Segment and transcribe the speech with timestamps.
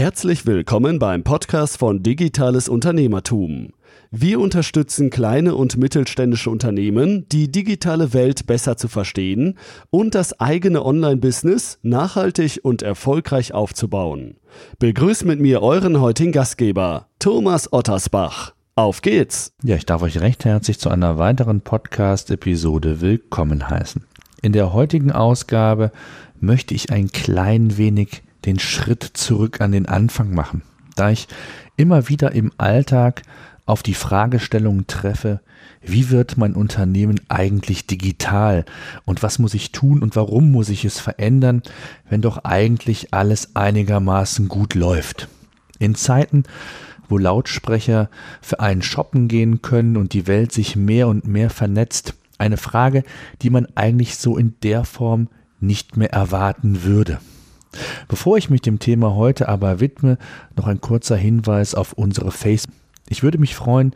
[0.00, 3.74] Herzlich willkommen beim Podcast von Digitales Unternehmertum.
[4.10, 9.58] Wir unterstützen kleine und mittelständische Unternehmen, die digitale Welt besser zu verstehen
[9.90, 14.36] und das eigene Online-Business nachhaltig und erfolgreich aufzubauen.
[14.78, 18.54] Begrüßt mit mir euren heutigen Gastgeber, Thomas Ottersbach.
[18.76, 19.52] Auf geht's!
[19.62, 24.02] Ja, ich darf euch recht herzlich zu einer weiteren Podcast-Episode willkommen heißen.
[24.40, 25.92] In der heutigen Ausgabe
[26.40, 30.62] möchte ich ein klein wenig den Schritt zurück an den Anfang machen,
[30.96, 31.28] da ich
[31.76, 33.22] immer wieder im Alltag
[33.66, 35.40] auf die Fragestellung treffe,
[35.82, 38.64] wie wird mein Unternehmen eigentlich digital
[39.04, 41.62] und was muss ich tun und warum muss ich es verändern,
[42.08, 45.28] wenn doch eigentlich alles einigermaßen gut läuft.
[45.78, 46.44] In Zeiten,
[47.08, 52.14] wo Lautsprecher für einen shoppen gehen können und die Welt sich mehr und mehr vernetzt,
[52.38, 53.04] eine Frage,
[53.42, 55.28] die man eigentlich so in der Form
[55.60, 57.20] nicht mehr erwarten würde.
[58.08, 60.18] Bevor ich mich dem Thema heute aber widme,
[60.56, 62.74] noch ein kurzer Hinweis auf unsere Facebook.
[63.12, 63.92] Ich würde mich freuen,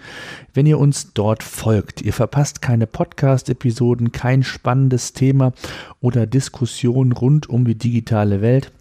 [0.55, 2.03] wenn ihr uns dort folgt.
[2.03, 5.53] Ihr verpasst keine Podcast-Episoden, kein spannendes Thema
[6.01, 8.73] oder Diskussion rund um die digitale Welt.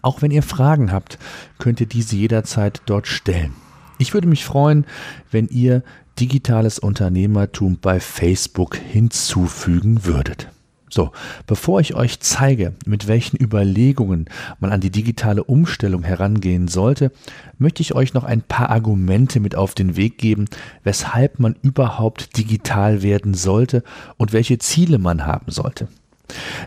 [0.00, 1.18] Auch wenn ihr Fragen habt,
[1.58, 3.52] könnt ihr diese jederzeit dort stellen.
[3.98, 4.86] Ich würde mich freuen,
[5.30, 5.82] wenn ihr
[6.18, 10.48] digitales Unternehmertum bei Facebook hinzufügen würdet.
[10.90, 11.12] So,
[11.46, 14.26] bevor ich euch zeige, mit welchen Überlegungen
[14.60, 17.12] man an die digitale Umstellung herangehen sollte,
[17.58, 20.46] möchte ich euch noch ein paar Argumente mit auf den Weg geben,
[20.84, 23.82] weshalb man überhaupt digital werden sollte
[24.16, 25.88] und welche Ziele man haben sollte.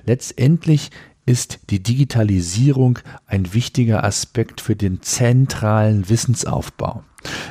[0.06, 0.90] Letztendlich
[1.26, 7.04] ist die Digitalisierung ein wichtiger Aspekt für den zentralen Wissensaufbau.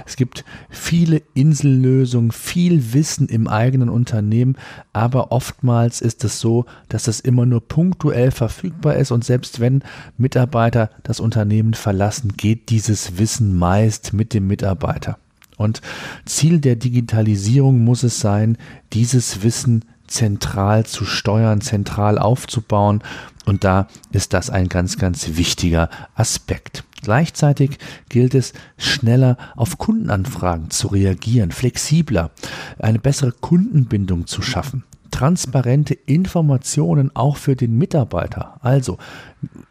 [0.07, 4.57] Es gibt viele Insellösungen, viel Wissen im eigenen Unternehmen,
[4.93, 9.83] aber oftmals ist es so, dass es immer nur punktuell verfügbar ist und selbst wenn
[10.19, 15.19] Mitarbeiter das Unternehmen verlassen, geht dieses Wissen meist mit dem Mitarbeiter.
[15.57, 15.83] Und
[16.25, 18.57] Ziel der Digitalisierung muss es sein,
[18.95, 23.03] dieses Wissen zentral zu steuern, zentral aufzubauen.
[23.47, 26.85] Und da ist das ein ganz, ganz wichtiger Aspekt.
[27.03, 27.79] Gleichzeitig
[28.09, 32.31] gilt es, schneller auf Kundenanfragen zu reagieren, flexibler,
[32.79, 38.59] eine bessere Kundenbindung zu schaffen transparente Informationen auch für den Mitarbeiter.
[38.63, 38.99] Also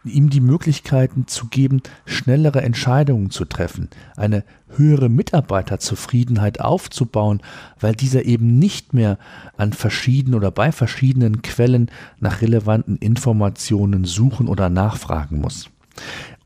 [0.03, 4.43] ihm die Möglichkeiten zu geben, schnellere Entscheidungen zu treffen, eine
[4.75, 7.41] höhere Mitarbeiterzufriedenheit aufzubauen,
[7.79, 9.17] weil dieser eben nicht mehr
[9.57, 15.69] an verschiedenen oder bei verschiedenen Quellen nach relevanten Informationen suchen oder nachfragen muss.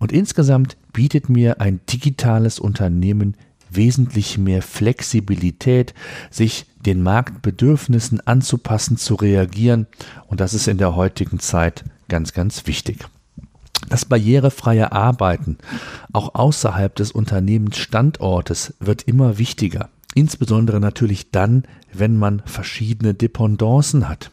[0.03, 3.38] Und insgesamt bietet mir ein digitales Unternehmen
[3.72, 5.94] wesentlich mehr Flexibilität,
[6.30, 9.88] sich den Marktbedürfnissen anzupassen, zu reagieren.
[10.28, 13.06] Und das ist in der heutigen Zeit ganz, ganz wichtig.
[13.88, 15.58] Das barrierefreie Arbeiten,
[16.12, 19.88] auch außerhalb des Unternehmensstandortes, wird immer wichtiger.
[20.16, 24.31] Insbesondere natürlich dann, wenn man verschiedene Dependancen hat.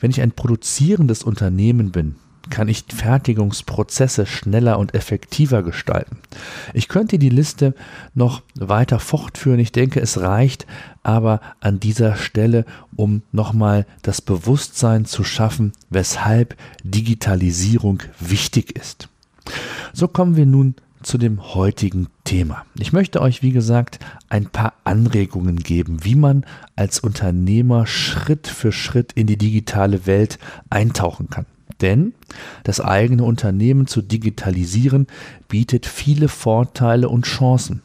[0.00, 2.16] Wenn ich ein produzierendes Unternehmen bin,
[2.50, 6.18] kann ich Fertigungsprozesse schneller und effektiver gestalten.
[6.74, 7.74] Ich könnte die Liste
[8.14, 9.58] noch weiter fortführen.
[9.58, 10.66] Ich denke, es reicht
[11.02, 12.64] aber an dieser Stelle,
[12.96, 19.08] um nochmal das Bewusstsein zu schaffen, weshalb Digitalisierung wichtig ist.
[19.92, 22.66] So kommen wir nun zu dem heutigen Thema.
[22.78, 28.72] Ich möchte euch, wie gesagt, ein paar Anregungen geben, wie man als Unternehmer Schritt für
[28.72, 31.46] Schritt in die digitale Welt eintauchen kann.
[31.80, 32.14] Denn
[32.64, 35.06] das eigene Unternehmen zu digitalisieren
[35.48, 37.82] bietet viele Vorteile und Chancen.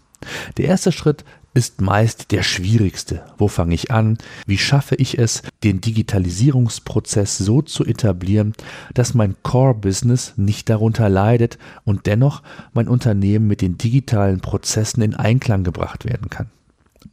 [0.57, 3.23] Der erste Schritt ist meist der schwierigste.
[3.37, 4.17] Wo fange ich an?
[4.45, 8.53] Wie schaffe ich es, den Digitalisierungsprozess so zu etablieren,
[8.93, 12.41] dass mein Core-Business nicht darunter leidet und dennoch
[12.73, 16.49] mein Unternehmen mit den digitalen Prozessen in Einklang gebracht werden kann?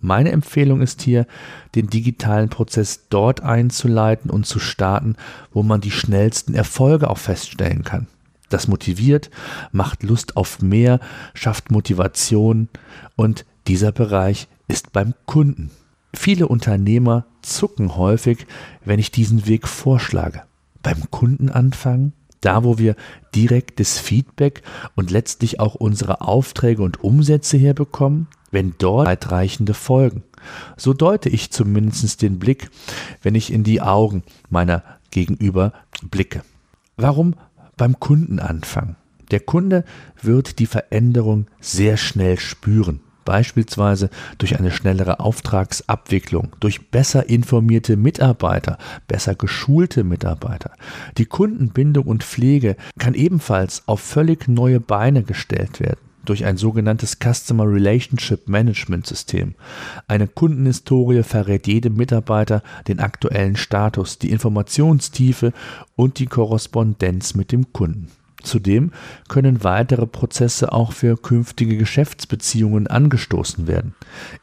[0.00, 1.26] Meine Empfehlung ist hier,
[1.74, 5.16] den digitalen Prozess dort einzuleiten und zu starten,
[5.52, 8.06] wo man die schnellsten Erfolge auch feststellen kann.
[8.48, 9.30] Das motiviert,
[9.72, 11.00] macht Lust auf mehr,
[11.34, 12.68] schafft Motivation
[13.16, 15.70] und dieser Bereich ist beim Kunden.
[16.14, 18.46] Viele Unternehmer zucken häufig,
[18.84, 20.42] wenn ich diesen Weg vorschlage.
[20.82, 22.12] Beim Kunden anfangen?
[22.40, 22.94] Da, wo wir
[23.34, 24.62] direktes Feedback
[24.94, 28.28] und letztlich auch unsere Aufträge und Umsätze herbekommen?
[28.50, 30.22] Wenn dort weitreichende Folgen.
[30.76, 32.70] So deute ich zumindest den Blick,
[33.22, 35.72] wenn ich in die Augen meiner Gegenüber
[36.02, 36.42] blicke.
[36.96, 37.34] Warum
[37.76, 38.96] beim Kunden anfangen?
[39.30, 39.84] Der Kunde
[40.22, 44.08] wird die Veränderung sehr schnell spüren beispielsweise
[44.38, 50.72] durch eine schnellere Auftragsabwicklung, durch besser informierte Mitarbeiter, besser geschulte Mitarbeiter.
[51.18, 56.07] Die Kundenbindung und Pflege kann ebenfalls auf völlig neue Beine gestellt werden.
[56.28, 59.54] Durch ein sogenanntes Customer Relationship Management System.
[60.06, 65.52] Eine Kundenhistorie verrät jedem Mitarbeiter den aktuellen Status, die Informationstiefe
[65.96, 68.08] und die Korrespondenz mit dem Kunden.
[68.42, 68.92] Zudem
[69.28, 73.94] können weitere Prozesse auch für künftige Geschäftsbeziehungen angestoßen werden.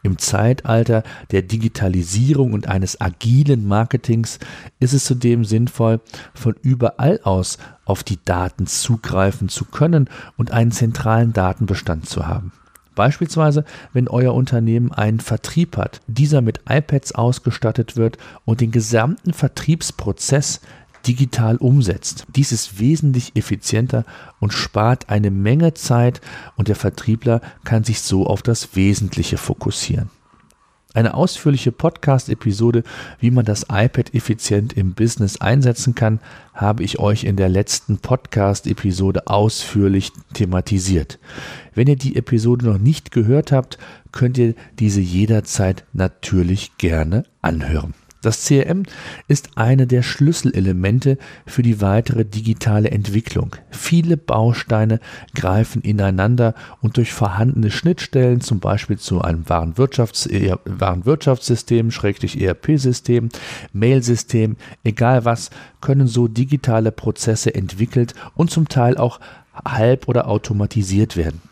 [0.04, 4.40] Im Zeitalter der Digitalisierung und eines agilen Marketings
[4.80, 6.02] ist es zudem sinnvoll,
[6.34, 12.52] von überall aus auf die Daten zugreifen zu können und einen zentralen Datenbestand zu haben.
[12.96, 19.34] Beispielsweise, wenn euer Unternehmen einen Vertrieb hat, dieser mit iPads ausgestattet wird und den gesamten
[19.34, 20.62] Vertriebsprozess
[21.08, 22.26] digital umsetzt.
[22.36, 24.06] Dies ist wesentlich effizienter
[24.40, 26.22] und spart eine Menge Zeit
[26.56, 30.10] und der Vertriebler kann sich so auf das Wesentliche fokussieren.
[30.96, 32.84] Eine ausführliche Podcast-Episode,
[33.20, 36.22] wie man das iPad effizient im Business einsetzen kann,
[36.54, 41.20] habe ich euch in der letzten Podcast-Episode ausführlich thematisiert.
[41.74, 43.78] Wenn ihr die Episode noch nicht gehört habt,
[44.14, 47.94] könnt ihr diese jederzeit natürlich gerne anhören.
[48.26, 48.82] Das CRM
[49.28, 53.56] ist eine der Schlüsselelemente für die weitere digitale Entwicklung.
[53.70, 55.00] Viele Bausteine
[55.36, 60.28] greifen ineinander und durch vorhandene Schnittstellen, zum Beispiel zu einem Warenwirtschafts
[60.66, 63.30] Warenwirtschaftssystem, Schrägstrich ERP-System,
[63.74, 69.20] Mailsystem, egal was, können so digitale Prozesse entwickelt und zum Teil auch
[69.64, 71.44] halb oder automatisiert werden.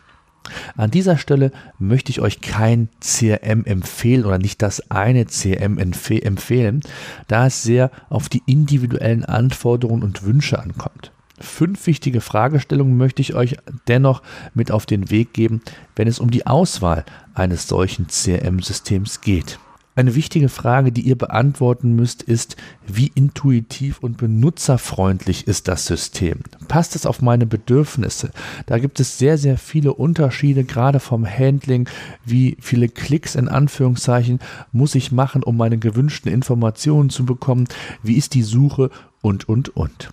[0.76, 6.80] An dieser Stelle möchte ich euch kein CRM empfehlen oder nicht das eine CRM empfehlen,
[7.28, 11.12] da es sehr auf die individuellen Anforderungen und Wünsche ankommt.
[11.38, 13.56] Fünf wichtige Fragestellungen möchte ich euch
[13.88, 14.22] dennoch
[14.54, 15.62] mit auf den Weg geben,
[15.96, 17.04] wenn es um die Auswahl
[17.34, 19.58] eines solchen CRM-Systems geht.
[19.96, 22.56] Eine wichtige Frage, die ihr beantworten müsst, ist,
[22.86, 26.40] wie intuitiv und benutzerfreundlich ist das System?
[26.66, 28.30] Passt es auf meine Bedürfnisse?
[28.66, 31.88] Da gibt es sehr, sehr viele Unterschiede, gerade vom Handling.
[32.24, 34.40] Wie viele Klicks in Anführungszeichen
[34.72, 37.68] muss ich machen, um meine gewünschten Informationen zu bekommen?
[38.02, 38.90] Wie ist die Suche?
[39.22, 40.10] Und, und, und.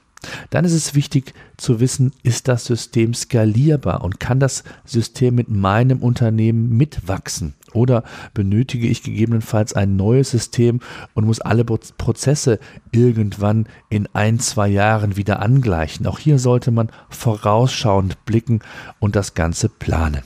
[0.50, 5.50] Dann ist es wichtig zu wissen, ist das System skalierbar und kann das System mit
[5.50, 7.56] meinem Unternehmen mitwachsen?
[7.74, 8.04] Oder
[8.34, 10.82] benötige ich gegebenenfalls ein neues System
[11.14, 12.60] und muss alle Prozesse
[12.92, 16.06] irgendwann in ein, zwei Jahren wieder angleichen?
[16.06, 18.60] Auch hier sollte man vorausschauend blicken
[19.00, 20.22] und das Ganze planen.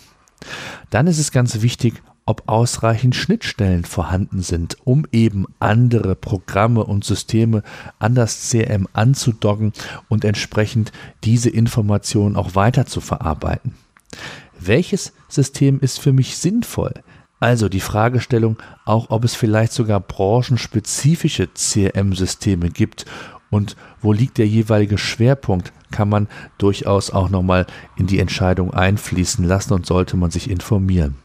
[0.89, 7.03] Dann ist es ganz wichtig, ob ausreichend Schnittstellen vorhanden sind, um eben andere Programme und
[7.03, 7.61] Systeme
[7.99, 9.73] an das CRM anzudocken
[10.09, 10.91] und entsprechend
[11.23, 13.75] diese Informationen auch weiter zu verarbeiten.
[14.59, 16.93] Welches System ist für mich sinnvoll?
[17.39, 23.05] Also die Fragestellung auch, ob es vielleicht sogar branchenspezifische CRM-Systeme gibt
[23.55, 27.65] und wo liegt der jeweilige Schwerpunkt, kann man durchaus auch nochmal
[27.95, 31.15] in die Entscheidung einfließen lassen und sollte man sich informieren.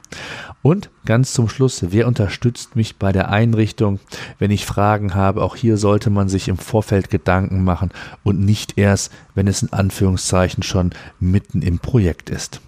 [0.63, 3.99] Und ganz zum Schluss, wer unterstützt mich bei der Einrichtung?
[4.39, 7.91] Wenn ich Fragen habe, auch hier sollte man sich im Vorfeld Gedanken machen
[8.23, 12.61] und nicht erst, wenn es in Anführungszeichen schon mitten im Projekt ist.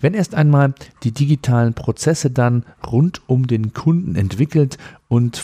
[0.00, 4.78] Wenn erst einmal die digitalen Prozesse dann rund um den Kunden entwickelt
[5.14, 5.40] und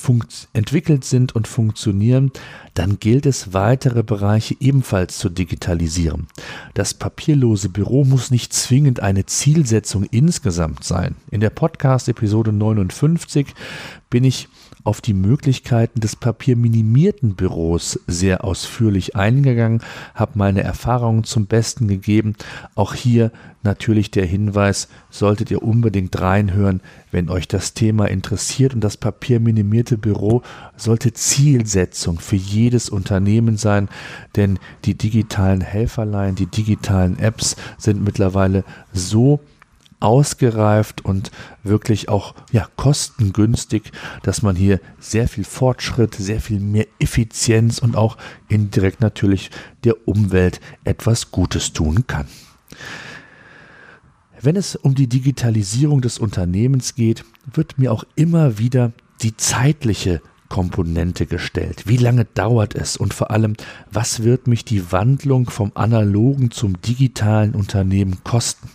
[0.52, 2.32] entwickelt sind und funktionieren,
[2.74, 6.26] dann gilt es, weitere Bereiche ebenfalls zu digitalisieren.
[6.74, 11.14] Das papierlose Büro muss nicht zwingend eine Zielsetzung insgesamt sein.
[11.30, 13.54] In der Podcast-Episode 59
[14.10, 14.48] bin ich
[14.84, 19.82] auf die Möglichkeiten des papierminimierten Büros sehr ausführlich eingegangen,
[20.14, 22.34] habe meine Erfahrungen zum Besten gegeben.
[22.74, 23.32] Auch hier
[23.62, 29.98] natürlich der Hinweis, solltet ihr unbedingt reinhören, wenn euch das Thema interessiert und das papierminimierte
[29.98, 30.42] Büro
[30.76, 33.88] sollte Zielsetzung für jedes Unternehmen sein,
[34.36, 39.40] denn die digitalen Helferlein, die digitalen Apps sind mittlerweile so
[40.00, 41.30] ausgereift und
[41.62, 43.92] wirklich auch ja, kostengünstig,
[44.22, 48.16] dass man hier sehr viel Fortschritt, sehr viel mehr Effizienz und auch
[48.48, 49.50] indirekt natürlich
[49.84, 52.26] der Umwelt etwas Gutes tun kann.
[54.40, 60.22] Wenn es um die Digitalisierung des Unternehmens geht, wird mir auch immer wieder die zeitliche
[60.48, 61.84] Komponente gestellt.
[61.86, 63.54] Wie lange dauert es und vor allem,
[63.92, 68.68] was wird mich die Wandlung vom analogen zum digitalen Unternehmen kosten?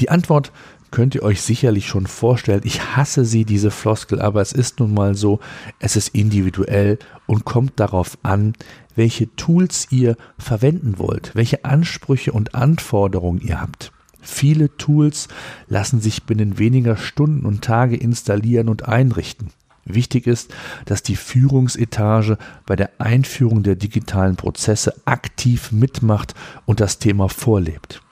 [0.00, 0.52] Die Antwort
[0.90, 2.62] könnt ihr euch sicherlich schon vorstellen.
[2.64, 5.40] Ich hasse sie, diese Floskel, aber es ist nun mal so,
[5.78, 8.54] es ist individuell und kommt darauf an,
[8.94, 13.92] welche Tools ihr verwenden wollt, welche Ansprüche und Anforderungen ihr habt.
[14.20, 15.28] Viele Tools
[15.68, 19.50] lassen sich binnen weniger Stunden und Tage installieren und einrichten.
[19.84, 20.52] Wichtig ist,
[20.84, 22.36] dass die Führungsetage
[22.66, 26.34] bei der Einführung der digitalen Prozesse aktiv mitmacht
[26.66, 28.02] und das Thema vorlebt.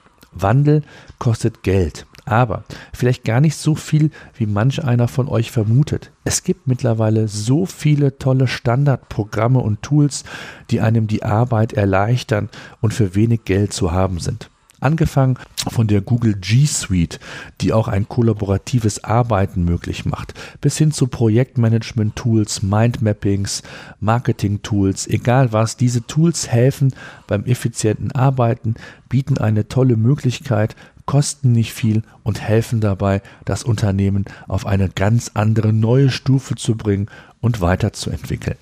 [0.41, 0.83] Wandel
[1.19, 2.63] kostet Geld aber
[2.93, 6.11] vielleicht gar nicht so viel, wie manch einer von euch vermutet.
[6.25, 10.25] Es gibt mittlerweile so viele tolle Standardprogramme und Tools,
[10.69, 12.49] die einem die Arbeit erleichtern
[12.81, 14.49] und für wenig Geld zu haben sind.
[14.79, 15.37] Angefangen
[15.69, 17.19] von der Google G Suite,
[17.61, 23.63] die auch ein kollaboratives Arbeiten möglich macht, bis hin zu Projektmanagement-Tools, Mindmappings,
[23.99, 26.93] Marketing-Tools, egal was, diese Tools helfen
[27.25, 28.75] beim effizienten Arbeiten,
[29.09, 30.75] bieten eine tolle Möglichkeit,
[31.07, 36.75] kosten nicht viel und helfen dabei, das Unternehmen auf eine ganz andere neue Stufe zu
[36.75, 37.07] bringen
[37.41, 38.57] und weiterzuentwickeln.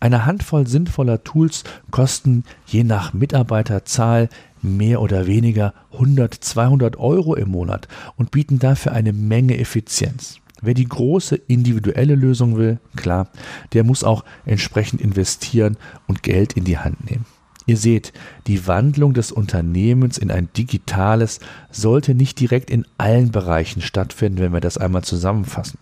[0.00, 4.28] Eine Handvoll sinnvoller Tools kosten je nach Mitarbeiterzahl
[4.62, 10.38] mehr oder weniger 100, 200 Euro im Monat und bieten dafür eine Menge Effizienz.
[10.62, 13.28] Wer die große individuelle Lösung will, klar,
[13.72, 17.26] der muss auch entsprechend investieren und Geld in die Hand nehmen.
[17.66, 18.12] Ihr seht,
[18.46, 24.52] die Wandlung des Unternehmens in ein digitales sollte nicht direkt in allen Bereichen stattfinden, wenn
[24.52, 25.78] wir das einmal zusammenfassen.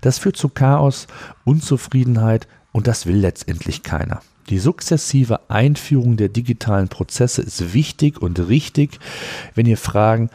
[0.00, 1.08] Das führt zu Chaos,
[1.44, 4.20] Unzufriedenheit und das will letztendlich keiner.
[4.50, 8.98] Die sukzessive Einführung der digitalen Prozesse ist wichtig und richtig.
[9.54, 10.28] Wenn ihr fragen,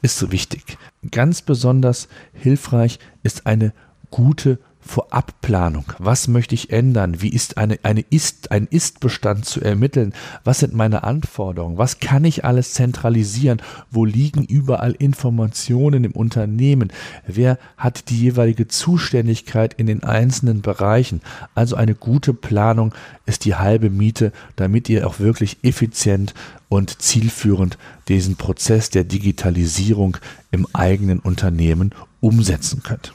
[0.00, 0.78] ist wichtig.
[1.10, 3.74] Ganz besonders hilfreich ist eine
[4.10, 5.84] gute Vorabplanung.
[5.98, 7.22] Was möchte ich ändern?
[7.22, 10.12] Wie ist eine, eine ist, ein Ist-Bestand zu ermitteln?
[10.44, 11.78] Was sind meine Anforderungen?
[11.78, 13.62] Was kann ich alles zentralisieren?
[13.90, 16.92] Wo liegen überall Informationen im Unternehmen?
[17.26, 21.20] Wer hat die jeweilige Zuständigkeit in den einzelnen Bereichen?
[21.54, 22.92] Also eine gute Planung
[23.24, 26.34] ist die halbe Miete, damit ihr auch wirklich effizient
[26.68, 30.16] und zielführend diesen Prozess der Digitalisierung
[30.50, 33.14] im eigenen Unternehmen umsetzen könnt.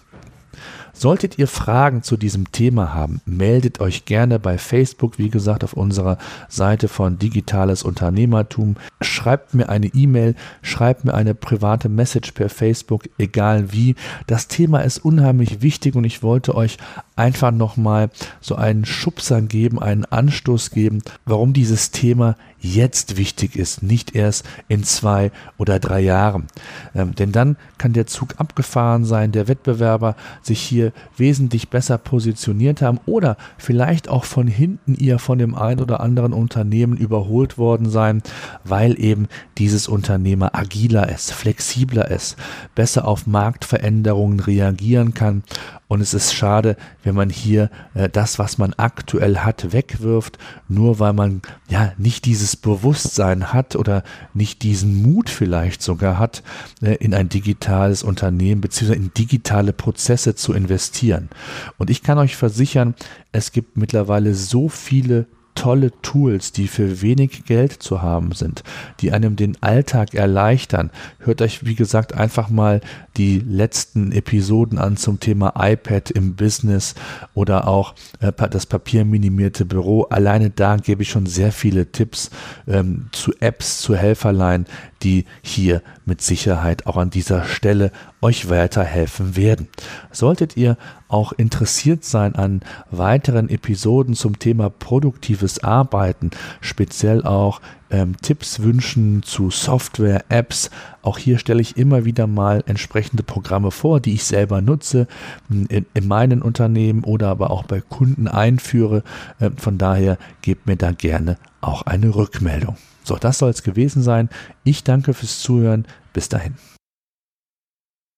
[1.00, 5.74] Solltet ihr Fragen zu diesem Thema haben, meldet euch gerne bei Facebook, wie gesagt, auf
[5.74, 6.18] unserer
[6.50, 8.77] Seite von Digitales Unternehmertum.
[9.01, 13.94] Schreibt mir eine E-Mail, schreibt mir eine private Message per Facebook, egal wie.
[14.25, 16.80] Das Thema ist unheimlich wichtig und ich wollte euch
[17.16, 18.10] einfach nochmal
[18.42, 24.46] so einen Schubser geben, einen Anstoß geben, warum dieses Thema jetzt wichtig ist, nicht erst
[24.68, 26.48] in zwei oder drei Jahren.
[26.96, 32.82] Ähm, denn dann kann der Zug abgefahren sein, der Wettbewerber sich hier wesentlich besser positioniert
[32.82, 37.89] haben oder vielleicht auch von hinten ihr von dem ein oder anderen Unternehmen überholt worden
[37.89, 38.22] sein,
[38.63, 39.27] weil eben
[39.58, 42.38] dieses Unternehmer agiler ist, flexibler ist,
[42.75, 45.44] besser auf Marktveränderungen reagieren kann
[45.88, 51.00] und es ist schade, wenn man hier äh, das, was man aktuell hat, wegwirft, nur
[51.00, 54.03] weil man ja nicht dieses Bewusstsein hat oder
[54.34, 56.44] nicht diesen Mut vielleicht sogar hat,
[56.82, 58.94] äh, in ein digitales Unternehmen bzw.
[58.94, 61.29] in digitale Prozesse zu investieren.
[61.77, 62.94] Und ich kann euch versichern,
[63.32, 65.25] es gibt mittlerweile so viele
[65.58, 68.64] tolle Tools, die für wenig Geld zu haben sind,
[69.00, 70.92] die einem den Alltag erleichtern.
[71.18, 72.80] Hört euch, wie gesagt, einfach mal
[73.18, 76.94] die letzten Episoden an zum Thema iPad im Business
[77.34, 80.04] oder auch äh, das papierminimierte Büro.
[80.04, 82.30] Alleine da gebe ich schon sehr viele Tipps
[82.68, 84.68] ähm, zu Apps, zu Helferlein,
[85.02, 87.92] die hier mit Sicherheit auch an dieser Stelle
[88.27, 89.69] euch weiterhelfen werden.
[90.12, 90.75] Solltet ihr
[91.07, 92.60] auch interessiert sein an
[92.91, 100.69] weiteren Episoden zum Thema produktives Arbeiten, speziell auch ähm, Tipps wünschen zu Software, Apps.
[101.03, 105.07] Auch hier stelle ich immer wieder mal entsprechende Programme vor, die ich selber nutze,
[105.48, 109.03] hm, in, in meinen Unternehmen oder aber auch bei Kunden einführe.
[109.39, 112.75] Ähm, von daher gebt mir da gerne auch eine Rückmeldung.
[113.05, 114.27] So, das soll es gewesen sein.
[114.65, 115.86] Ich danke fürs Zuhören.
[116.12, 116.55] Bis dahin.